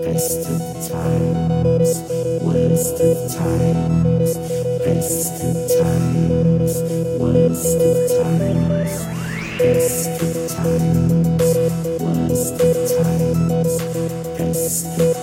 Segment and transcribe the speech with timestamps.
[0.00, 2.00] Wasted times,
[2.42, 4.36] wasted times,
[4.84, 6.82] wasted times,
[7.20, 9.06] wasted times,
[9.60, 11.44] wasted times,
[12.02, 12.58] worst
[12.98, 13.82] times,
[14.40, 15.13] wasted times.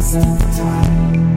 [0.00, 1.27] Sometimes.